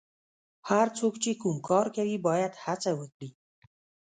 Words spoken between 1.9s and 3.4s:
کوي باید هڅه وکړي.